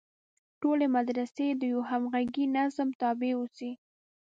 [0.61, 3.71] ټولې مدرسې د یوه همغږي نظام تابع اوسي.